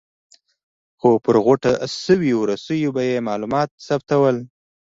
خو 0.99 1.09
پر 1.23 1.35
غوټه 1.45 1.71
شویو 2.01 2.39
رسیو 2.51 2.91
به 2.95 3.01
یې 3.09 3.17
معلومات 3.27 3.69
ثبتول. 3.87 4.35